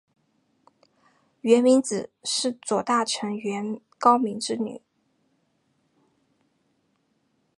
[1.41, 4.81] 源明子是左大臣源高明之女。